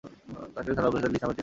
[0.55, 1.39] কাশ্মির থানার অফিসারদের লিস্ট আমরা চেক করেছি।